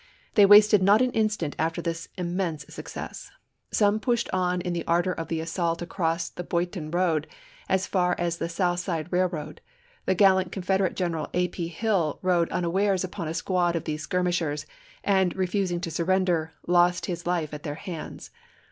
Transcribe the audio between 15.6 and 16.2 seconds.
to sur »6°5," p.^es.